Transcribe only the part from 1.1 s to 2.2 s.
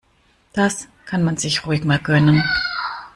man sich ruhig mal